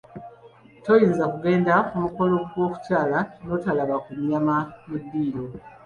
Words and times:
Toyinza 0.83 1.23
kugenda 1.33 1.73
ku 1.87 1.95
mukolo 2.03 2.33
gw’okukyala 2.49 3.19
n’otalaba 3.45 3.95
ku 4.03 4.11
nnyama 4.17 4.55
mu 4.87 4.97
ddiro. 5.01 5.43